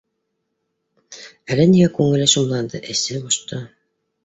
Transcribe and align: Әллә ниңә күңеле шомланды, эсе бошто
Әллә 1.17 1.67
ниңә 1.73 1.91
күңеле 1.99 2.29
шомланды, 2.33 2.83
эсе 2.97 3.23
бошто 3.29 3.63